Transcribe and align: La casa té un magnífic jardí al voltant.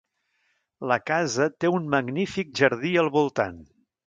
La 0.91 0.97
casa 1.11 1.47
té 1.65 1.71
un 1.75 1.85
magnífic 1.97 2.51
jardí 2.63 2.95
al 3.05 3.13
voltant. 3.21 3.63